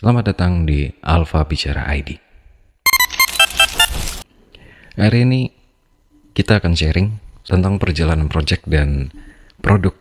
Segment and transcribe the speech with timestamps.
[0.00, 2.16] Selamat datang di Alfa Bicara ID.
[4.96, 5.52] Hari ini
[6.32, 9.12] kita akan sharing tentang perjalanan project dan
[9.60, 9.92] produk.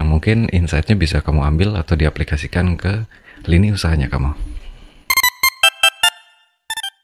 [0.00, 3.04] Mungkin insight-nya bisa kamu ambil atau diaplikasikan ke
[3.44, 4.32] lini usahanya kamu.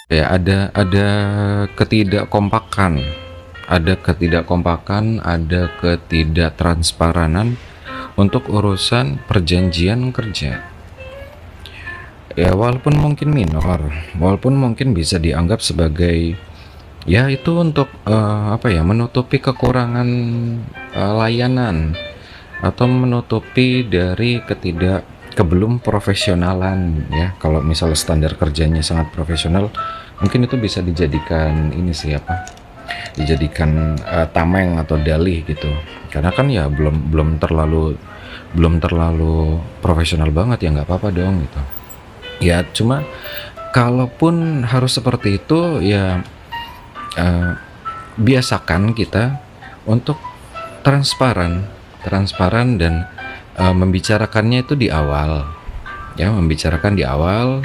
[0.08, 1.08] Ya, ada ada
[1.76, 2.96] ketidakkompakan,
[3.68, 7.60] ada ketidakkompakan, ada ketidaktransparan
[8.16, 10.77] untuk urusan perjanjian kerja.
[12.38, 16.38] Ya, walaupun mungkin minor, walaupun mungkin bisa dianggap sebagai
[17.02, 20.06] ya itu untuk uh, apa ya menutupi kekurangan
[20.94, 21.98] uh, layanan
[22.62, 25.02] atau menutupi dari ketidak
[25.34, 27.34] kebelum profesionalan ya.
[27.42, 29.74] Kalau misalnya standar kerjanya sangat profesional
[30.22, 32.54] mungkin itu bisa dijadikan ini siapa
[33.18, 35.74] dijadikan uh, tameng atau dalih gitu.
[36.06, 37.98] Karena kan ya belum belum terlalu
[38.54, 41.77] belum terlalu profesional banget ya nggak apa-apa dong gitu
[42.38, 43.02] ya cuma
[43.74, 46.22] kalaupun harus seperti itu ya
[47.18, 47.50] uh,
[48.18, 49.38] biasakan kita
[49.86, 50.18] untuk
[50.82, 53.04] transparan transparan dan
[53.58, 55.44] uh, membicarakannya itu di awal.
[56.18, 57.62] Ya membicarakan di awal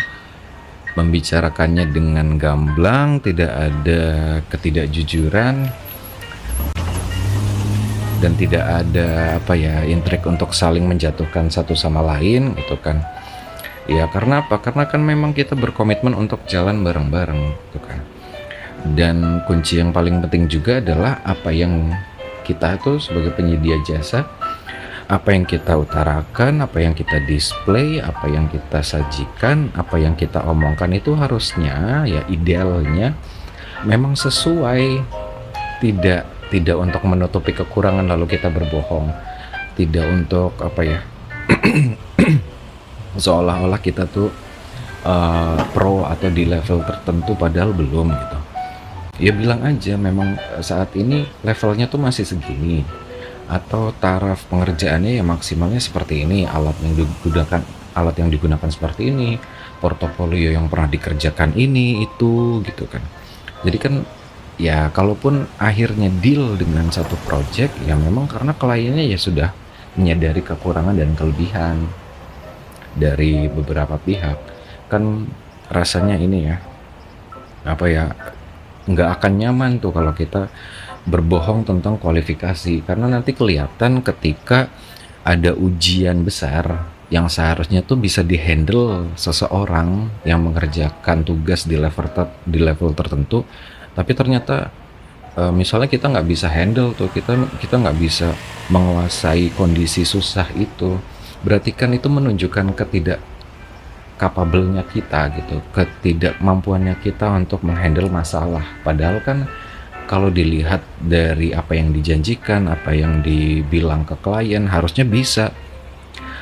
[0.94, 4.04] membicarakannya dengan gamblang tidak ada
[4.46, 5.66] ketidakjujuran
[8.22, 13.02] dan tidak ada apa ya intrik untuk saling menjatuhkan satu sama lain gitu kan
[13.90, 14.60] ya karena apa?
[14.60, 18.00] Karena kan memang kita berkomitmen untuk jalan bareng-bareng gitu kan.
[18.84, 21.92] Dan kunci yang paling penting juga adalah apa yang
[22.44, 24.28] kita itu sebagai penyedia jasa
[25.08, 30.40] apa yang kita utarakan, apa yang kita display, apa yang kita sajikan, apa yang kita
[30.48, 33.16] omongkan itu harusnya ya idealnya
[33.84, 35.04] memang sesuai.
[35.84, 39.12] Tidak tidak untuk menutupi kekurangan lalu kita berbohong.
[39.76, 41.00] Tidak untuk apa ya
[43.18, 44.30] seolah-olah kita tuh
[45.06, 48.38] uh, pro atau di level tertentu padahal belum gitu.
[49.22, 52.82] Ya bilang aja memang saat ini levelnya tuh masih segini.
[53.46, 57.62] Atau taraf pengerjaannya ya maksimalnya seperti ini alat yang digunakan
[57.94, 59.38] alat yang digunakan seperti ini
[59.78, 63.04] portofolio yang pernah dikerjakan ini itu gitu kan.
[63.62, 63.94] Jadi kan
[64.58, 69.50] ya kalaupun akhirnya deal dengan satu project ya memang karena kliennya ya sudah
[69.94, 71.86] menyadari kekurangan dan kelebihan
[72.94, 74.38] dari beberapa pihak
[74.88, 75.26] kan
[75.74, 76.58] rasanya ini ya
[77.64, 78.06] apa ya
[78.84, 80.52] nggak akan nyaman tuh kalau kita
[81.08, 82.84] berbohong tentang kualifikasi.
[82.84, 84.72] Karena nanti kelihatan ketika
[85.24, 92.26] ada ujian besar yang seharusnya tuh bisa dihandle seseorang yang mengerjakan tugas di level ter
[92.42, 93.46] di level tertentu
[93.94, 94.74] tapi ternyata
[95.38, 98.34] e, misalnya kita nggak bisa handle tuh kita kita nggak bisa
[98.74, 100.98] menguasai kondisi susah itu
[101.44, 103.20] berarti kan itu menunjukkan ketidak
[104.18, 108.64] capable-nya kita gitu, ketidakmampuannya kita untuk menghandle masalah.
[108.86, 109.52] Padahal kan
[110.08, 115.52] kalau dilihat dari apa yang dijanjikan, apa yang dibilang ke klien, harusnya bisa.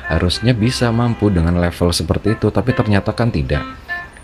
[0.06, 3.64] Harusnya bisa mampu dengan level seperti itu, tapi ternyata kan tidak.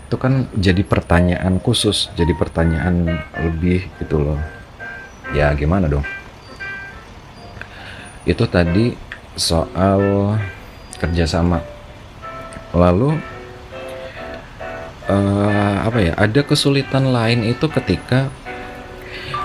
[0.05, 4.39] Itu kan jadi pertanyaan khusus, jadi pertanyaan lebih gitu loh.
[5.33, 6.05] Ya gimana dong?
[8.27, 8.93] Itu tadi
[9.33, 10.35] soal
[10.99, 11.63] kerjasama.
[12.75, 13.17] Lalu
[15.09, 18.29] uh, apa ya ada kesulitan lain itu ketika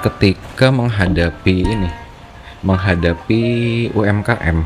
[0.04, 1.90] ketika menghadapi ini
[2.60, 3.42] menghadapi
[3.96, 4.58] UMKM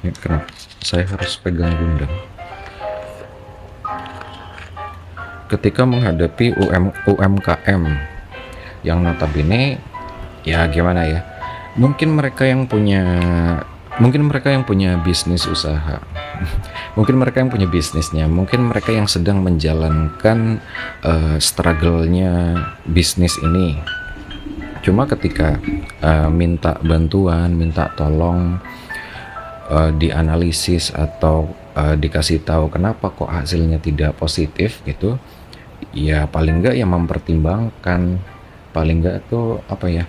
[0.00, 0.48] ini kenapa
[0.80, 2.08] saya harus pegang gundam
[5.48, 7.82] ketika menghadapi UM, UMKM
[8.84, 9.80] yang notabene
[10.44, 11.20] ya gimana ya
[11.76, 13.04] mungkin mereka yang punya
[13.98, 15.98] mungkin mereka yang punya bisnis usaha.
[16.98, 18.26] Mungkin mereka yang punya bisnisnya.
[18.26, 20.62] Mungkin mereka yang sedang menjalankan
[21.02, 23.78] uh, struggle-nya bisnis ini.
[24.82, 25.58] Cuma ketika
[26.02, 28.58] uh, minta bantuan minta tolong
[29.70, 35.18] uh, dianalisis atau uh, dikasih tahu kenapa kok hasilnya tidak positif gitu
[35.94, 38.18] ya paling enggak yang mempertimbangkan.
[38.68, 40.04] Paling enggak tuh apa ya?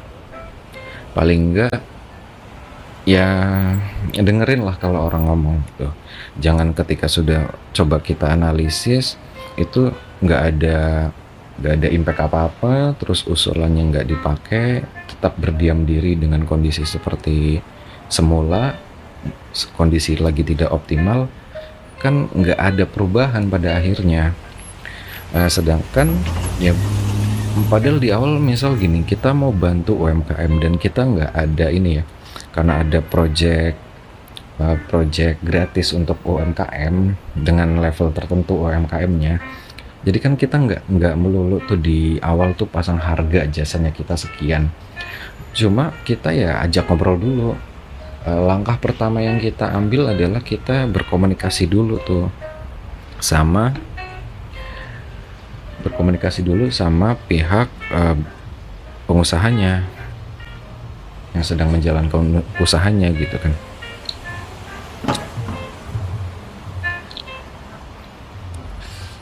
[1.18, 1.99] Paling enggak
[3.08, 3.28] ya
[4.16, 5.88] dengerin lah kalau orang ngomong gitu.
[6.40, 9.16] Jangan ketika sudah coba kita analisis
[9.60, 9.92] itu
[10.24, 11.10] nggak ada
[11.60, 17.60] nggak ada impact apa-apa terus usulannya nggak dipakai tetap berdiam diri dengan kondisi seperti
[18.08, 18.80] semula
[19.76, 21.28] kondisi lagi tidak optimal
[22.00, 24.32] kan nggak ada perubahan pada akhirnya.
[25.30, 26.10] Uh, sedangkan
[26.58, 26.74] ya
[27.70, 32.04] padahal di awal misal gini kita mau bantu UMKM dan kita nggak ada ini ya
[32.52, 33.78] karena ada project
[34.60, 36.96] uh, project gratis untuk UMKM
[37.36, 39.40] dengan level tertentu UMKM-nya
[40.00, 44.72] jadi kan kita nggak nggak melulu tuh di awal tuh pasang harga jasanya kita sekian.
[45.52, 47.52] Cuma kita ya ajak ngobrol dulu.
[48.24, 52.28] Uh, langkah pertama yang kita ambil adalah kita berkomunikasi dulu tuh
[53.20, 53.72] sama
[55.84, 58.16] berkomunikasi dulu sama pihak uh,
[59.08, 59.88] pengusahanya
[61.34, 63.54] yang sedang menjalankan usahanya gitu kan.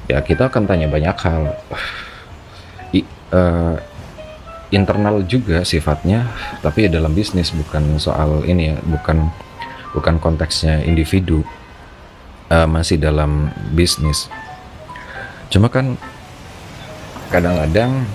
[0.08, 1.52] Ya kita akan tanya banyak hal.
[2.96, 3.04] I,
[3.36, 3.76] uh,
[4.72, 6.28] internal juga sifatnya
[6.64, 9.28] tapi dalam bisnis bukan soal ini ya bukan
[9.96, 11.44] bukan konteksnya individu
[12.52, 14.32] uh, masih dalam bisnis.
[15.52, 15.96] Cuma kan
[17.32, 18.08] kadang-kadang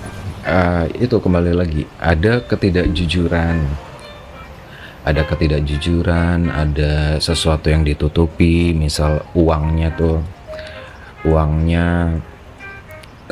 [0.46, 1.82] uh, itu kembali lagi.
[1.98, 3.56] Ada ketidakjujuran.
[5.02, 10.22] Ada ketidakjujuran ada sesuatu yang ditutupi misal uangnya tuh.
[11.26, 12.18] Uangnya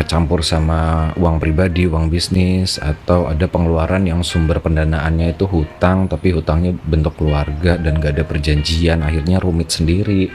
[0.01, 6.33] kecampur sama uang pribadi, uang bisnis, atau ada pengeluaran yang sumber pendanaannya itu hutang, tapi
[6.33, 10.33] hutangnya bentuk keluarga dan gak ada perjanjian, akhirnya rumit sendiri,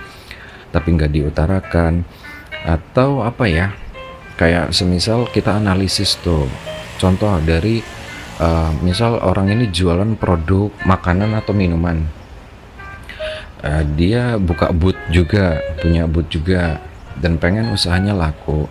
[0.69, 2.05] tapi gak diutarakan,
[2.61, 3.73] atau apa ya,
[4.35, 6.47] kayak semisal kita analisis tuh
[6.99, 7.79] contoh dari
[8.39, 12.03] uh, misal orang ini jualan produk makanan atau minuman.
[13.63, 16.79] Uh, dia buka booth juga punya booth juga
[17.19, 18.67] dan pengen usahanya laku.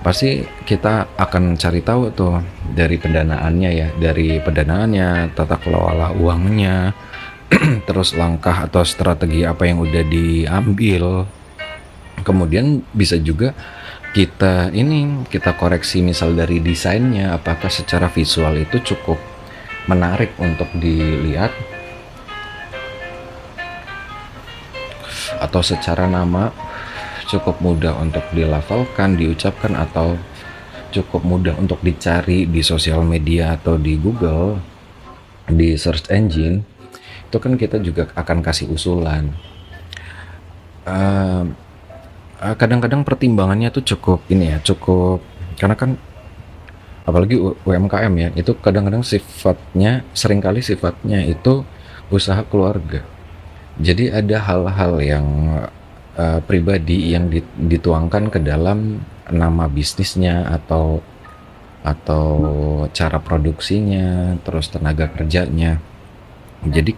[0.00, 2.40] Pasti kita akan cari tahu tuh
[2.72, 6.96] dari pendanaannya ya dari pendanaannya tata kelola uangnya
[7.88, 11.28] terus langkah atau strategi apa yang udah diambil.
[12.20, 13.56] Kemudian bisa juga
[14.10, 19.22] kita ini kita koreksi misal dari desainnya apakah secara visual itu cukup
[19.86, 21.54] menarik untuk dilihat?
[25.38, 26.50] Atau secara nama
[27.30, 30.18] cukup mudah untuk dilevelkan diucapkan atau
[30.90, 34.58] cukup mudah untuk dicari di sosial media atau di Google
[35.46, 36.66] di search engine
[37.30, 39.30] itu kan kita juga akan kasih usulan.
[40.82, 41.46] Uh,
[42.40, 45.20] kadang-kadang pertimbangannya tuh cukup ini ya cukup
[45.60, 46.00] karena kan
[47.04, 51.64] apalagi UMKM ya itu kadang-kadang sifatnya sering kali sifatnya itu
[52.10, 53.04] usaha keluarga.
[53.80, 55.26] Jadi ada hal-hal yang
[56.18, 59.00] uh, pribadi yang dituangkan ke dalam
[59.30, 61.00] nama bisnisnya atau
[61.80, 62.26] atau
[62.92, 65.80] cara produksinya terus tenaga kerjanya.
[66.60, 66.92] Jadi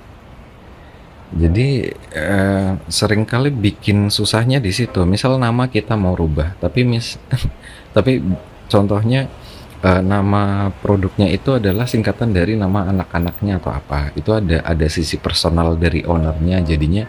[1.33, 5.09] jadi eh, sering kali bikin susahnya di situ.
[5.09, 7.17] Misal nama kita mau rubah, tapi mis,
[7.97, 8.21] tapi
[8.69, 9.33] contohnya
[9.81, 14.13] eh, nama produknya itu adalah singkatan dari nama anak-anaknya atau apa.
[14.13, 16.61] Itu ada ada sisi personal dari ownernya.
[16.69, 17.09] Jadinya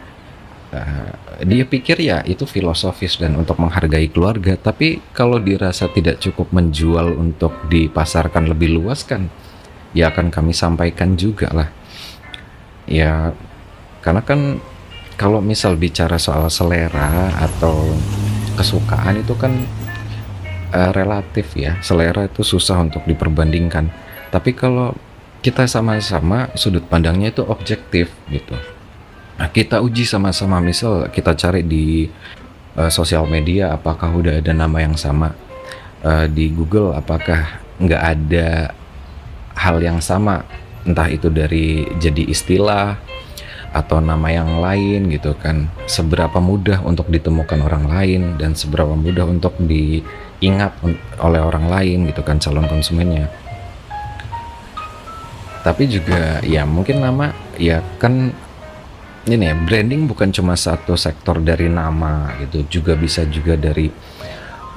[0.71, 1.11] eh,
[1.43, 4.55] dia pikir ya itu filosofis dan untuk menghargai keluarga.
[4.55, 9.27] Tapi kalau dirasa tidak cukup menjual untuk dipasarkan lebih luas kan,
[9.91, 11.69] ya akan kami sampaikan juga lah.
[12.87, 13.35] Ya
[14.03, 14.59] karena kan
[15.15, 17.95] kalau misal bicara soal selera atau
[18.59, 19.55] kesukaan itu kan
[20.75, 21.79] uh, relatif ya.
[21.79, 23.87] Selera itu susah untuk diperbandingkan.
[24.33, 24.91] Tapi kalau
[25.39, 28.55] kita sama-sama sudut pandangnya itu objektif gitu.
[29.39, 32.07] Nah kita uji sama-sama misal kita cari di
[32.75, 35.31] uh, sosial media apakah udah ada nama yang sama?
[36.03, 38.75] Uh, di Google apakah nggak ada
[39.55, 40.43] hal yang sama?
[40.83, 42.99] Entah itu dari jadi istilah
[43.73, 45.67] atau nama yang lain gitu kan.
[45.89, 50.77] Seberapa mudah untuk ditemukan orang lain dan seberapa mudah untuk diingat
[51.17, 53.27] oleh orang lain gitu kan calon konsumennya.
[55.65, 58.29] Tapi juga ya mungkin nama ya kan
[59.23, 62.79] ini ya branding bukan cuma satu sektor dari nama gitu.
[62.79, 63.89] Juga bisa juga dari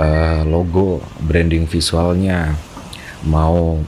[0.01, 2.55] uh, logo branding visualnya.
[3.27, 3.83] Mau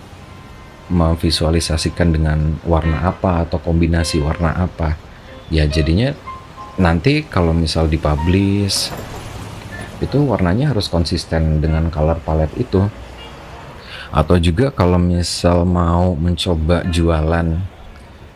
[0.88, 4.96] memvisualisasikan dengan warna apa atau kombinasi warna apa.
[5.52, 6.12] Ya jadinya
[6.80, 8.92] nanti kalau misal dipublish
[9.98, 12.84] itu warnanya harus konsisten dengan color palette itu.
[14.08, 17.60] Atau juga kalau misal mau mencoba jualan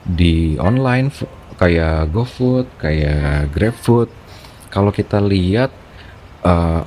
[0.04, 1.08] di online
[1.56, 4.10] kayak GoFood, kayak GrabFood,
[4.68, 5.72] kalau kita lihat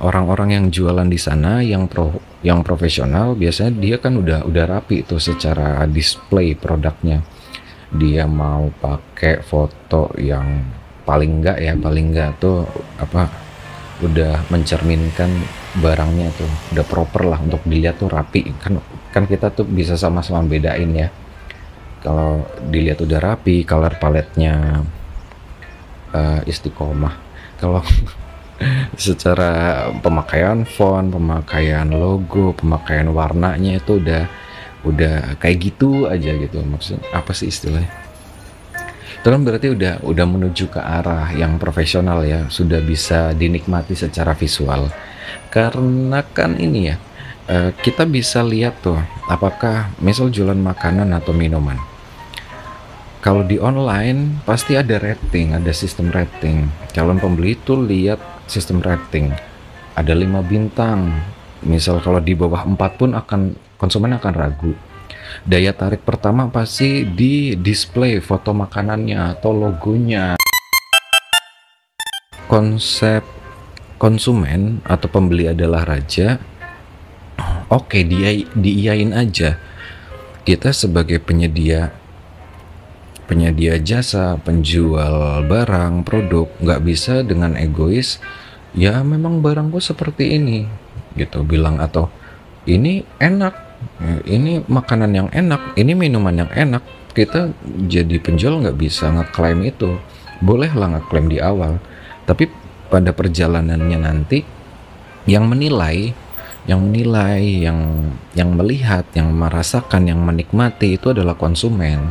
[0.04, 2.12] orang-orang uh, yang jualan di sana yang pro
[2.44, 7.24] yang profesional biasanya dia kan udah udah rapi itu secara display produknya.
[7.88, 10.60] Dia mau pakai foto yang
[11.08, 12.68] paling enggak ya paling enggak tuh
[13.00, 13.30] apa
[14.04, 15.32] udah mencerminkan
[15.80, 18.52] barangnya tuh udah proper lah untuk dilihat tuh rapi.
[18.60, 18.76] Kan
[19.08, 21.08] kan kita tuh bisa sama-sama bedain ya.
[22.04, 24.84] Kalau dilihat udah rapi color paletnya
[26.12, 27.16] uh, istiqomah.
[27.56, 27.80] Kalau
[28.96, 34.24] secara pemakaian font, pemakaian logo, pemakaian warnanya itu udah
[34.86, 36.62] udah kayak gitu aja gitu.
[36.62, 37.90] Maksud apa sih istilahnya?
[39.20, 42.46] Itu kan berarti udah udah menuju ke arah yang profesional ya.
[42.48, 44.88] Sudah bisa dinikmati secara visual.
[45.50, 46.96] Karena kan ini ya
[47.50, 51.78] uh, kita bisa lihat tuh apakah misal jualan makanan atau minuman.
[53.18, 56.70] Kalau di online pasti ada rating, ada sistem rating.
[56.94, 59.34] Calon pembeli itu lihat sistem rating.
[59.98, 61.12] Ada lima bintang.
[61.66, 63.40] Misal kalau di bawah 4 pun akan
[63.76, 64.72] konsumen akan ragu.
[65.42, 70.38] Daya tarik pertama pasti di display foto makanannya atau logonya.
[72.46, 73.26] Konsep
[73.98, 76.38] konsumen atau pembeli adalah raja.
[77.66, 79.58] Oke, dia diiyain aja.
[80.46, 81.90] Kita sebagai penyedia
[83.26, 88.22] penyedia jasa, penjual barang, produk nggak bisa dengan egois
[88.72, 90.64] ya memang barangku seperti ini
[91.18, 91.42] gitu.
[91.42, 92.08] Bilang atau
[92.66, 93.54] ini enak
[94.26, 96.82] ini makanan yang enak ini minuman yang enak.
[97.12, 97.48] Kita
[97.88, 99.98] jadi penjual nggak bisa ngeklaim itu.
[100.40, 101.80] Bolehlah ngeklaim di awal
[102.26, 102.50] tapi
[102.90, 104.42] pada perjalanannya nanti
[105.26, 106.14] yang menilai
[106.66, 112.10] yang menilai yang yang melihat yang merasakan yang menikmati itu adalah konsumen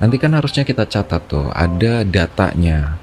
[0.00, 2.96] nanti kan harusnya kita catat tuh ada datanya.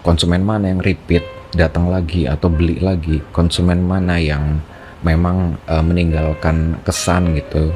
[0.00, 3.20] Konsumen mana yang repeat datang lagi atau beli lagi?
[3.32, 4.60] Konsumen mana yang
[5.04, 7.72] memang uh, meninggalkan kesan gitu?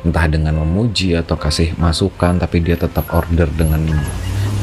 [0.00, 3.84] Entah dengan memuji atau kasih masukan tapi dia tetap order dengan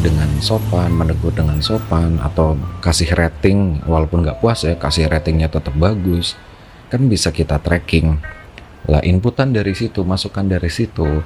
[0.01, 2.53] dengan sopan menegur dengan sopan atau
[2.85, 6.37] kasih rating walaupun nggak puas ya kasih ratingnya tetap bagus.
[6.89, 8.17] Kan bisa kita tracking.
[8.87, 11.21] Lah inputan dari situ masukan dari situ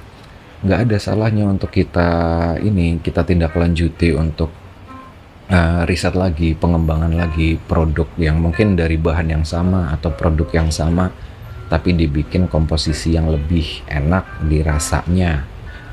[0.62, 2.10] nggak ada salahnya untuk kita
[2.62, 4.54] ini kita tindak lanjuti untuk
[5.50, 10.70] uh, riset lagi pengembangan lagi produk yang mungkin dari bahan yang sama atau produk yang
[10.70, 11.10] sama
[11.72, 15.48] tapi dibikin komposisi yang lebih enak dirasanya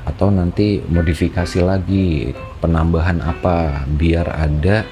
[0.05, 4.83] atau nanti modifikasi lagi penambahan apa biar ada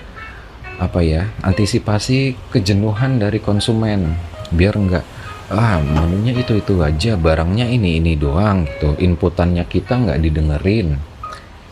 [0.78, 4.14] apa ya antisipasi kejenuhan dari konsumen.
[4.54, 5.04] Biar enggak
[5.48, 8.96] ah menunya itu itu aja barangnya ini ini doang gitu.
[9.00, 10.98] Inputannya kita nggak didengerin.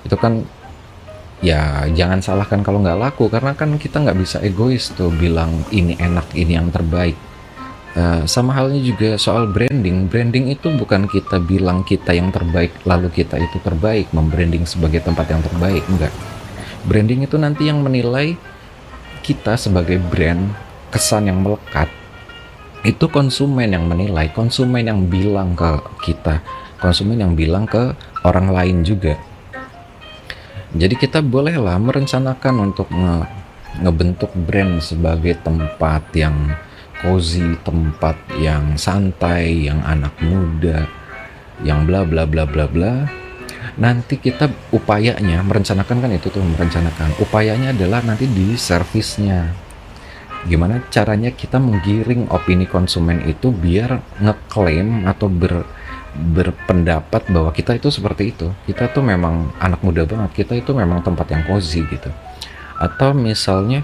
[0.06, 0.44] Itu kan
[1.44, 6.00] ya jangan salahkan kalau nggak laku karena kan kita nggak bisa egois tuh bilang ini
[6.00, 7.18] enak ini yang terbaik.
[7.96, 10.12] Uh, sama halnya juga soal branding.
[10.12, 15.32] Branding itu bukan kita bilang kita yang terbaik lalu kita itu terbaik membranding sebagai tempat
[15.32, 16.12] yang terbaik enggak
[16.86, 18.38] branding itu nanti yang menilai
[19.26, 20.54] kita sebagai brand
[20.94, 21.90] kesan yang melekat
[22.86, 26.38] itu konsumen yang menilai, konsumen yang bilang ke kita,
[26.78, 29.18] konsumen yang bilang ke orang lain juga.
[30.78, 33.26] Jadi kita bolehlah merencanakan untuk nge
[33.82, 36.54] ngebentuk brand sebagai tempat yang
[37.02, 40.86] cozy, tempat yang santai, yang anak muda,
[41.66, 43.10] yang bla bla bla bla bla.
[43.82, 47.18] Nanti kita upayanya merencanakan kan itu tuh merencanakan.
[47.18, 49.65] Upayanya adalah nanti di servisnya
[50.46, 55.66] gimana caranya kita menggiring opini konsumen itu biar ngeklaim atau ber
[56.16, 58.48] berpendapat bahwa kita itu seperti itu?
[58.64, 62.08] Kita tuh memang anak muda banget kita itu memang tempat yang cozy gitu.
[62.80, 63.84] Atau misalnya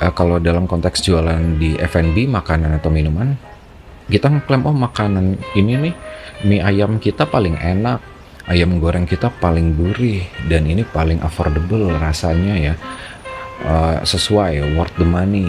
[0.00, 3.36] uh, kalau dalam konteks jualan di F&B makanan atau minuman
[4.10, 5.94] kita ngeklaim oh makanan ini nih
[6.42, 8.02] mie ayam kita paling enak
[8.50, 12.74] ayam goreng kita paling gurih dan ini paling affordable rasanya ya
[13.62, 15.46] uh, sesuai worth the money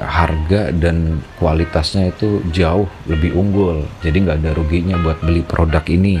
[0.00, 3.84] harga dan kualitasnya itu jauh lebih unggul.
[4.00, 6.20] Jadi nggak ada ruginya buat beli produk ini.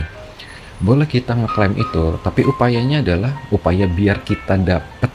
[0.84, 5.08] Boleh kita ngeklaim itu tapi upayanya adalah upaya biar kita dapat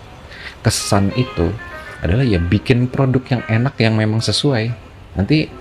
[0.66, 1.52] kesan itu
[2.00, 4.72] adalah ya bikin produk yang enak yang memang sesuai.
[5.20, 5.52] Nanti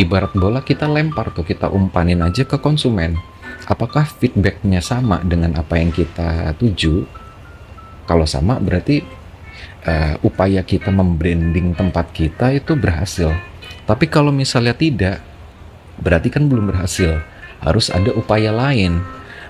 [0.00, 3.20] ibarat bola kita lempar tuh kita umpanin aja ke konsumen.
[3.64, 7.04] Apakah feedbacknya sama dengan apa yang kita tuju?
[8.04, 9.23] Kalau sama berarti
[9.84, 13.32] uh, upaya kita membranding tempat kita itu berhasil.
[13.84, 15.20] Tapi kalau misalnya tidak,
[16.00, 17.20] berarti kan belum berhasil.
[17.60, 19.04] Harus ada upaya lain.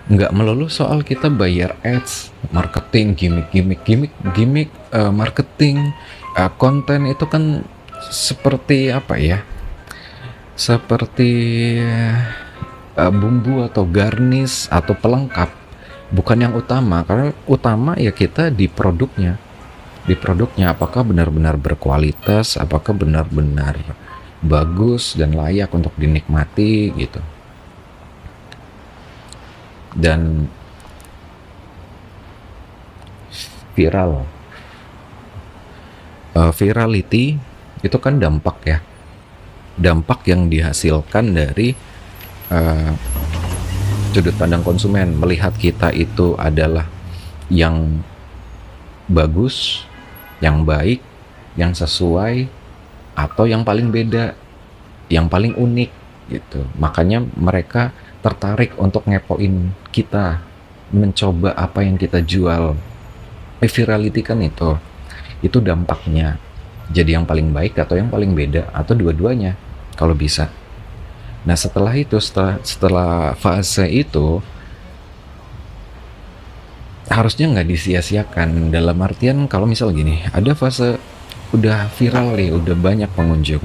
[0.05, 5.95] Nggak melulu soal kita bayar ads, marketing, gimmick, gimmick, gimmick, gimmick, uh, marketing,
[6.37, 7.65] uh, konten itu kan
[8.13, 9.41] seperti apa ya?
[10.55, 11.31] Seperti
[12.95, 15.49] uh, bumbu atau garnish atau pelengkap,
[16.13, 17.01] bukan yang utama.
[17.09, 19.41] Karena utama ya kita di produknya
[20.05, 23.81] di produknya apakah benar-benar berkualitas, apakah benar-benar
[24.45, 27.21] bagus dan layak untuk dinikmati gitu.
[29.97, 30.53] Dan
[33.73, 34.29] viral.
[36.35, 37.39] Uh, virality
[37.81, 38.79] itu kan dampak ya.
[39.75, 41.73] Dampak yang dihasilkan dari
[42.53, 42.93] uh,
[44.13, 45.17] sudut pandang konsumen.
[45.17, 46.85] Melihat kita itu adalah
[47.49, 48.05] yang
[49.09, 49.87] bagus,
[50.45, 51.01] yang baik,
[51.57, 52.45] yang sesuai
[53.17, 54.37] atau yang paling beda,
[55.09, 55.91] yang paling unik
[56.29, 56.69] gitu.
[56.77, 60.45] Makanya mereka tertarik untuk ngepoin kita,
[60.93, 62.77] mencoba apa yang kita jual.
[63.65, 64.77] Eh, virality kan itu,
[65.41, 66.37] itu dampaknya.
[66.93, 69.57] Jadi yang paling baik atau yang paling beda atau dua-duanya
[69.97, 70.53] kalau bisa.
[71.49, 74.45] Nah setelah itu setelah setelah fase itu
[77.09, 78.73] harusnya nggak disia-siakan.
[78.73, 80.97] Dalam artian kalau misal gini ada fase
[81.53, 83.65] udah viral nih udah banyak pengunjung.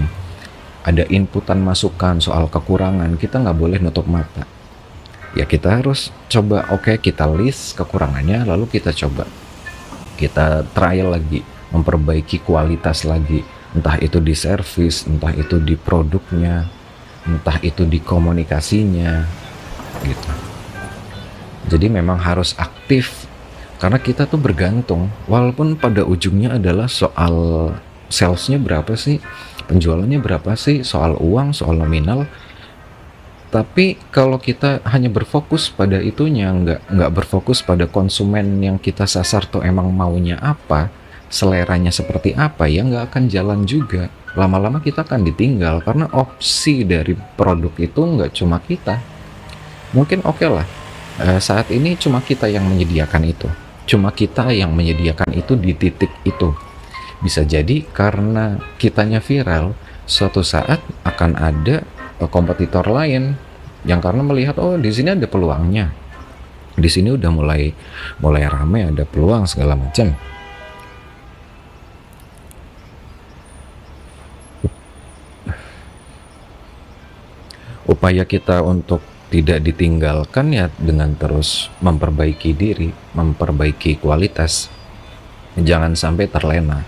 [0.84, 4.48] Ada inputan masukan soal kekurangan kita nggak boleh nutup mata.
[5.38, 9.30] Ya kita harus coba oke okay, kita list kekurangannya lalu kita coba.
[10.18, 13.46] Kita trial lagi memperbaiki kualitas lagi.
[13.70, 16.66] Entah itu di service entah itu di produknya
[17.30, 19.22] entah itu di komunikasinya
[20.02, 20.32] gitu.
[21.70, 23.29] Jadi memang harus aktif
[23.80, 25.08] karena kita tuh bergantung.
[25.26, 27.36] Walaupun pada ujungnya adalah soal
[28.12, 29.24] salesnya berapa sih
[29.72, 32.28] penjualannya berapa sih soal uang soal nominal.
[33.50, 39.50] Tapi kalau kita hanya berfokus pada itunya nggak nggak berfokus pada konsumen yang kita sasar
[39.50, 40.94] tuh emang maunya apa
[41.34, 44.12] seleranya seperti apa ya nggak akan jalan juga.
[44.38, 49.02] Lama-lama kita akan ditinggal karena opsi dari produk itu nggak cuma kita.
[49.98, 50.68] Mungkin oke okay lah
[51.24, 53.50] uh, saat ini cuma kita yang menyediakan itu
[53.90, 56.54] cuma kita yang menyediakan itu di titik itu.
[57.26, 59.74] Bisa jadi karena kitanya viral
[60.06, 61.82] suatu saat akan ada
[62.22, 63.34] uh, kompetitor lain
[63.82, 65.90] yang karena melihat oh di sini ada peluangnya.
[66.78, 67.74] Di sini udah mulai
[68.22, 70.14] mulai rame ada peluang segala macam.
[77.90, 84.74] Upaya kita untuk tidak ditinggalkan ya dengan terus memperbaiki diri, memperbaiki kualitas.
[85.54, 86.82] Jangan sampai terlena.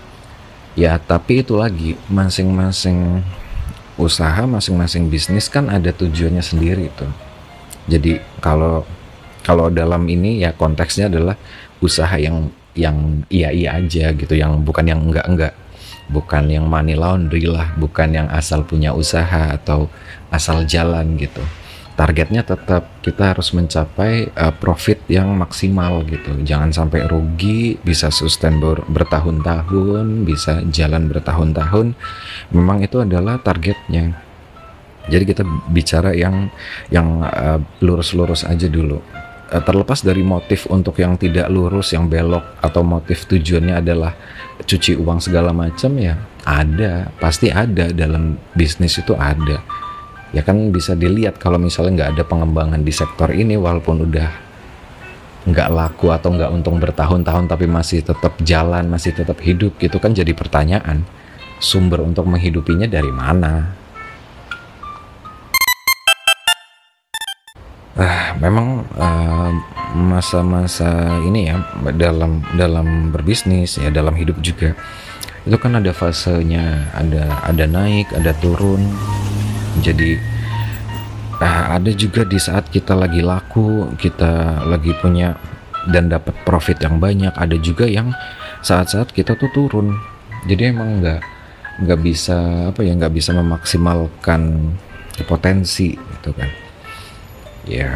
[0.74, 3.22] Ya, tapi itu lagi masing-masing
[3.94, 7.06] usaha, masing-masing bisnis kan ada tujuannya sendiri itu.
[7.86, 8.82] Jadi kalau
[9.42, 11.34] kalau dalam ini ya konteksnya adalah
[11.82, 15.52] usaha yang yang iya-iya aja gitu, yang bukan yang enggak-enggak
[16.12, 19.86] bukan yang money laundry lah, bukan yang asal punya usaha atau
[20.28, 21.40] asal jalan gitu.
[21.92, 26.40] Targetnya tetap kita harus mencapai uh, profit yang maksimal gitu.
[26.40, 31.92] Jangan sampai rugi, bisa sustain ber bertahun-tahun, bisa jalan bertahun-tahun.
[32.56, 34.16] Memang itu adalah targetnya.
[35.10, 35.42] Jadi kita
[35.74, 36.46] bicara yang
[36.86, 39.02] yang eh, lurus-lurus uh, aja dulu
[39.50, 44.14] eh, terlepas dari motif untuk yang tidak lurus, yang belok atau motif tujuannya adalah
[44.62, 46.14] cuci uang segala macam ya
[46.46, 49.81] ada, pasti ada dalam bisnis itu ada
[50.32, 54.28] ya kan bisa dilihat kalau misalnya nggak ada pengembangan di sektor ini walaupun udah
[55.42, 60.16] nggak laku atau nggak untung bertahun-tahun tapi masih tetap jalan masih tetap hidup gitu kan
[60.16, 61.04] jadi pertanyaan
[61.62, 63.74] sumber untuk menghidupinya dari mana?
[67.92, 69.50] Ah memang uh,
[69.92, 71.60] masa-masa ini ya
[71.94, 74.72] dalam dalam berbisnis ya dalam hidup juga
[75.44, 78.80] itu kan ada fasenya ada ada naik ada turun
[79.80, 80.20] jadi
[81.40, 85.32] uh, ada juga di saat kita lagi laku kita lagi punya
[85.88, 88.12] dan dapat profit yang banyak ada juga yang
[88.62, 89.98] saat-saat kita tuh turun.
[90.46, 91.20] Jadi emang nggak
[91.82, 94.70] nggak bisa apa ya nggak bisa memaksimalkan
[95.26, 96.50] potensi gitu kan.
[97.66, 97.90] Ya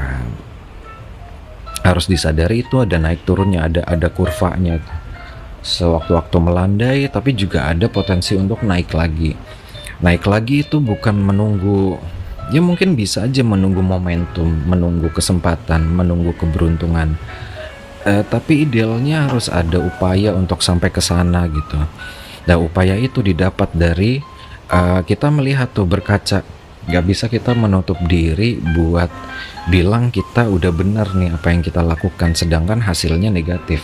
[1.87, 4.83] harus disadari itu ada naik turunnya ada ada kurvanya
[5.63, 9.39] sewaktu-waktu melandai tapi juga ada potensi untuk naik lagi
[10.01, 11.97] naik lagi itu bukan menunggu
[12.53, 17.17] ya mungkin bisa aja menunggu momentum menunggu kesempatan menunggu keberuntungan.
[18.07, 21.75] Eh, tapi idealnya harus ada upaya untuk sampai ke sana gitu.
[22.47, 24.23] Nah upaya itu didapat dari
[24.71, 26.47] uh, kita melihat tuh berkaca.
[26.87, 29.11] Gak bisa kita menutup diri buat
[29.67, 33.83] bilang kita udah benar nih apa yang kita lakukan sedangkan hasilnya negatif.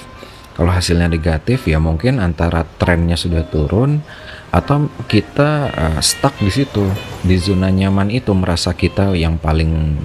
[0.54, 4.06] Kalau hasilnya negatif ya mungkin antara trennya sudah turun
[4.52, 6.84] atau kita uh, stuck di situ
[7.24, 9.96] di zona nyaman itu merasa kita yang paling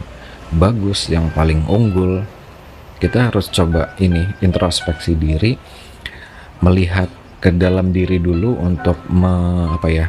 [0.55, 2.23] bagus yang paling unggul
[3.03, 5.59] kita harus coba ini introspeksi diri
[6.63, 7.11] melihat
[7.43, 10.07] ke dalam diri dulu untuk me, apa ya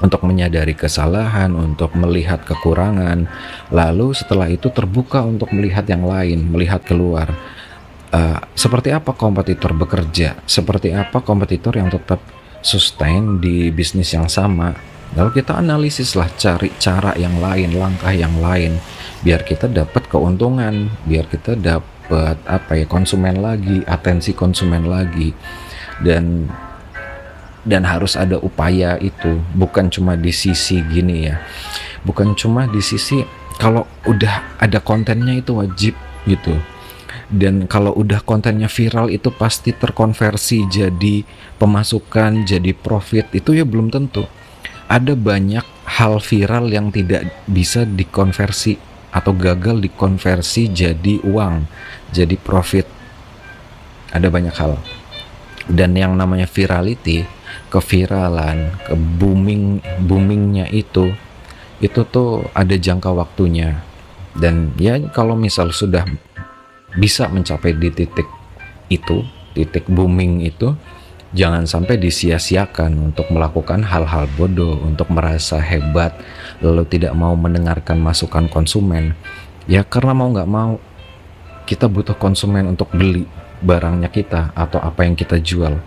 [0.00, 3.28] untuk menyadari kesalahan, untuk melihat kekurangan,
[3.68, 7.28] lalu setelah itu terbuka untuk melihat yang lain, melihat keluar.
[8.08, 10.40] Uh, seperti apa kompetitor bekerja?
[10.48, 12.18] Seperti apa kompetitor yang tetap
[12.60, 14.76] sustain di bisnis yang sama.
[15.18, 18.78] Lalu kita analisis lah cari cara yang lain langkah yang lain
[19.26, 25.34] biar kita dapat keuntungan biar kita dapat apa ya konsumen lagi atensi konsumen lagi.
[26.00, 26.48] Dan
[27.60, 29.42] dan harus ada upaya itu.
[29.52, 31.42] Bukan cuma di sisi gini ya.
[32.06, 33.20] Bukan cuma di sisi
[33.60, 35.92] kalau udah ada kontennya itu wajib
[36.24, 36.56] gitu
[37.30, 41.22] dan kalau udah kontennya viral itu pasti terkonversi jadi
[41.62, 43.30] pemasukan jadi profit.
[43.30, 44.26] Itu ya belum tentu.
[44.90, 48.74] Ada banyak hal viral yang tidak bisa dikonversi
[49.14, 51.70] atau gagal dikonversi jadi uang
[52.10, 52.90] jadi profit.
[54.10, 54.74] Ada banyak hal.
[55.70, 57.22] Dan yang namanya virality
[57.70, 61.14] keviralan ke booming boomingnya itu
[61.78, 63.86] itu tuh ada jangka waktunya.
[64.34, 66.02] Dan ya kalau misal sudah
[66.98, 68.26] bisa mencapai di titik
[68.90, 69.22] itu,
[69.54, 70.74] titik booming itu,
[71.30, 76.18] jangan sampai disia-siakan untuk melakukan hal-hal bodoh, untuk merasa hebat,
[76.58, 79.14] lalu tidak mau mendengarkan masukan konsumen.
[79.70, 80.82] Ya karena mau nggak mau,
[81.70, 83.30] kita butuh konsumen untuk beli
[83.62, 85.78] barangnya kita atau apa yang kita jual.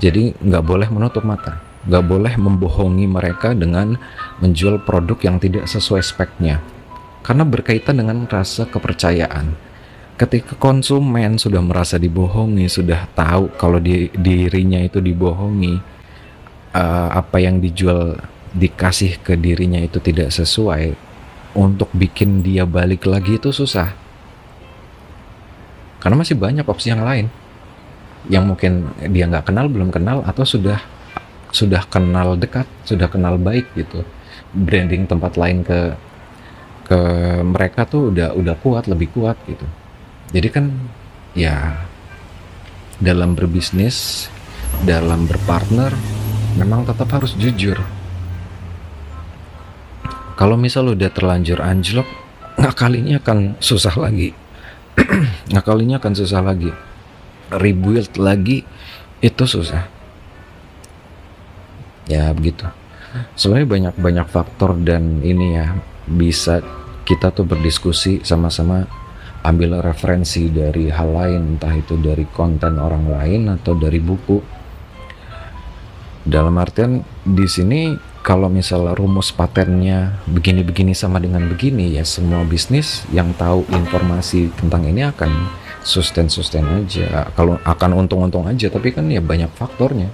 [0.00, 3.96] Jadi nggak boleh menutup mata, nggak boleh membohongi mereka dengan
[4.44, 6.60] menjual produk yang tidak sesuai speknya.
[7.20, 9.69] Karena berkaitan dengan rasa kepercayaan
[10.20, 15.80] ketika konsumen sudah merasa dibohongi, sudah tahu kalau di, dirinya itu dibohongi,
[16.76, 18.20] uh, apa yang dijual
[18.52, 20.92] dikasih ke dirinya itu tidak sesuai,
[21.56, 23.96] untuk bikin dia balik lagi itu susah.
[26.04, 27.32] Karena masih banyak opsi yang lain
[28.28, 30.84] yang mungkin dia nggak kenal, belum kenal, atau sudah
[31.48, 34.04] sudah kenal dekat, sudah kenal baik gitu.
[34.52, 35.96] Branding tempat lain ke
[36.84, 37.00] ke
[37.40, 39.64] mereka tuh udah udah kuat, lebih kuat gitu
[40.30, 40.70] jadi kan
[41.34, 41.86] ya
[43.02, 44.28] dalam berbisnis
[44.86, 45.90] dalam berpartner
[46.54, 47.78] memang tetap harus jujur.
[50.38, 52.08] Kalau misal udah terlanjur anjlok
[52.56, 54.32] ngakalinya akan susah lagi.
[55.52, 56.72] Ngakalinya akan susah lagi.
[57.52, 58.64] Rebuild lagi
[59.20, 59.84] itu susah.
[62.08, 62.64] Ya begitu.
[63.36, 65.76] Sebenarnya banyak banyak faktor dan ini ya
[66.08, 66.64] bisa
[67.04, 68.86] kita tuh berdiskusi sama-sama
[69.40, 74.38] ambil referensi dari hal lain entah itu dari konten orang lain atau dari buku.
[76.20, 83.08] Dalam artian di sini kalau misalnya rumus patennya begini-begini sama dengan begini ya semua bisnis
[83.08, 85.48] yang tahu informasi tentang ini akan
[85.80, 87.32] sustain-sustain aja.
[87.32, 90.12] Kalau akan untung-untung aja tapi kan ya banyak faktornya.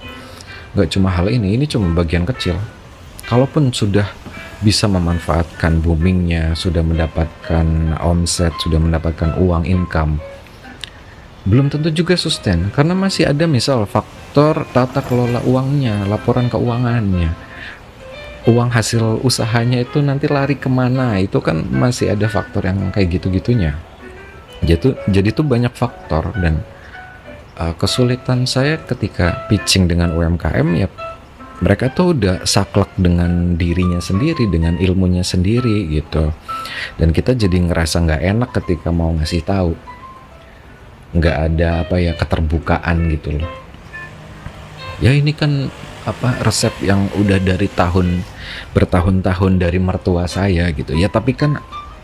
[0.71, 2.55] Nggak cuma hal ini ini cuma bagian kecil.
[3.27, 4.07] Kalaupun sudah
[4.61, 10.17] bisa memanfaatkan boomingnya, sudah mendapatkan omset, sudah mendapatkan uang income.
[11.47, 17.31] Belum tentu juga sustain karena masih ada misal faktor tata kelola uangnya, laporan keuangannya.
[18.47, 23.19] Uang hasil usahanya itu nanti lari ke mana, itu kan masih ada faktor yang kayak
[23.19, 23.75] gitu-gitunya.
[24.63, 26.63] Jadi, jadi tuh banyak faktor dan
[27.59, 30.87] uh, kesulitan saya ketika pitching dengan UMKM ya
[31.57, 36.29] mereka tuh udah saklek dengan dirinya sendiri dengan ilmunya sendiri gitu.
[37.01, 39.73] Dan kita jadi ngerasa nggak enak ketika mau ngasih tahu.
[41.17, 43.49] Nggak ada apa ya keterbukaan gitu loh.
[45.01, 45.73] Ya ini kan
[46.05, 48.21] apa resep yang udah dari tahun
[48.77, 50.93] bertahun-tahun dari mertua saya gitu.
[50.93, 51.57] Ya tapi kan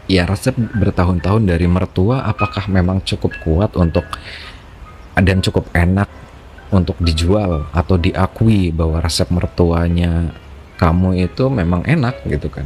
[0.10, 4.04] ya resep bertahun-tahun dari mertua apakah memang cukup kuat untuk
[5.14, 6.10] dan cukup enak
[6.74, 10.34] untuk dijual atau diakui bahwa resep mertuanya
[10.82, 12.66] kamu itu memang enak gitu kan.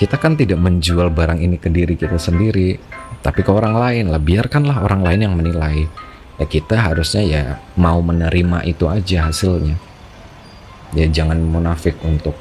[0.00, 2.80] Kita kan tidak menjual barang ini ke diri kita sendiri
[3.20, 4.16] tapi ke orang lain lah.
[4.16, 5.84] Biarkanlah orang lain yang menilai.
[6.40, 7.42] Ya kita harusnya ya
[7.76, 9.76] mau menerima itu aja hasilnya.
[10.96, 12.32] Ya jangan munafik untuk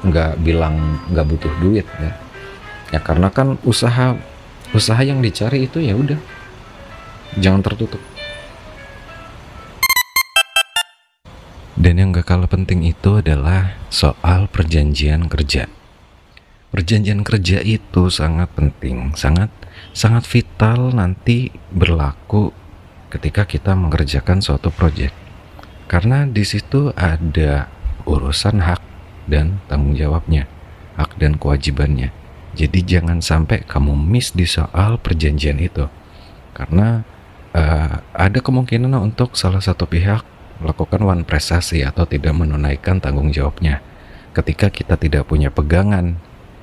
[0.00, 2.16] nggak bilang nggak butuh duit ya.
[2.96, 4.16] Ya karena kan usaha
[4.72, 6.16] usaha yang dicari itu ya udah.
[7.36, 8.00] Jangan tertutup
[11.86, 15.70] Dan yang gak kalah penting itu adalah soal perjanjian kerja.
[16.74, 19.54] Perjanjian kerja itu sangat penting, sangat
[19.94, 22.50] sangat vital nanti berlaku
[23.06, 25.14] ketika kita mengerjakan suatu proyek.
[25.86, 27.70] Karena di situ ada
[28.02, 28.82] urusan hak
[29.30, 30.50] dan tanggung jawabnya,
[30.98, 32.10] hak dan kewajibannya.
[32.58, 35.86] Jadi jangan sampai kamu miss di soal perjanjian itu.
[36.50, 37.06] Karena
[37.54, 43.84] uh, ada kemungkinan untuk salah satu pihak melakukan one prestasi atau tidak menunaikan tanggung jawabnya.
[44.32, 46.20] Ketika kita tidak punya pegangan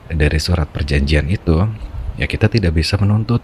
[0.10, 1.66] dari surat perjanjian itu,
[2.18, 3.42] ya kita tidak bisa menuntut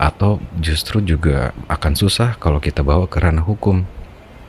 [0.00, 3.84] atau justru juga akan susah kalau kita bawa ke ranah hukum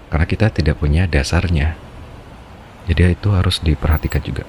[0.07, 1.75] karena kita tidak punya dasarnya.
[2.89, 4.43] Jadi itu harus diperhatikan juga.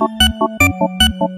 [0.00, 0.08] おっ
[0.40, 0.48] おっ
[0.80, 1.18] おっおっ。